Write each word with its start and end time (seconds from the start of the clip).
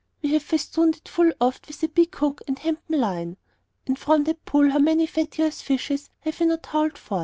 We 0.23 0.31
have 0.33 0.41
festooned 0.41 0.95
it 0.95 1.07
full 1.07 1.31
oft 1.39 1.67
with 1.67 1.83
a 1.83 1.87
big 1.87 2.15
hook 2.15 2.41
and 2.47 2.57
hempen 2.57 2.99
line. 2.99 3.37
And 3.85 3.99
from 3.99 4.23
that 4.23 4.43
pool 4.45 4.71
how 4.71 4.79
many 4.79 5.05
fatuous 5.05 5.61
fishes 5.61 6.09
have 6.21 6.39
we 6.39 6.47
not 6.47 6.65
hauled 6.65 6.97
forth. 6.97 7.19